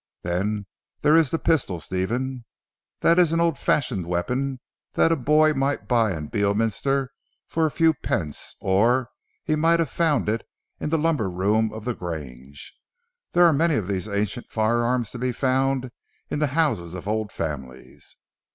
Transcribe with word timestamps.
Then 0.23 0.65
there 1.01 1.15
is 1.15 1.29
the 1.29 1.37
pistol 1.37 1.79
Stephen. 1.79 2.45
That 3.01 3.19
is 3.19 3.31
an 3.31 3.39
old 3.39 3.59
fashioned 3.59 4.07
weapon 4.07 4.59
that 4.93 5.11
a 5.11 5.15
boy 5.15 5.53
might 5.53 5.87
buy 5.87 6.17
in 6.17 6.25
Beorminster 6.27 7.09
for 7.47 7.67
a 7.67 7.69
few 7.69 7.93
pence, 7.93 8.55
or 8.59 9.09
he 9.43 9.55
might 9.55 9.77
have 9.77 9.91
found 9.91 10.27
it 10.27 10.41
in 10.79 10.89
the 10.89 10.97
lumber 10.97 11.29
room 11.29 11.71
of 11.71 11.85
the 11.85 11.93
Grange 11.93 12.73
there 13.33 13.45
are 13.45 13.53
many 13.53 13.75
of 13.75 13.87
these 13.87 14.07
ancient 14.07 14.49
firearms 14.51 15.11
to 15.11 15.19
be 15.19 15.31
found 15.31 15.91
in 16.31 16.39
the 16.39 16.47
houses 16.57 16.95
of 16.95 17.07
old 17.07 17.31
families. 17.31 18.15